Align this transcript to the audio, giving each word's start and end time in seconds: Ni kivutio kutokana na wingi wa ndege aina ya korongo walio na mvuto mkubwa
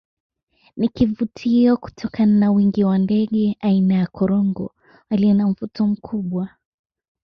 Ni 0.77 0.89
kivutio 0.89 1.77
kutokana 1.77 2.39
na 2.39 2.51
wingi 2.51 2.83
wa 2.83 2.97
ndege 2.97 3.57
aina 3.59 3.95
ya 3.95 4.07
korongo 4.07 4.75
walio 5.09 5.33
na 5.33 5.47
mvuto 5.47 5.87
mkubwa 5.87 6.49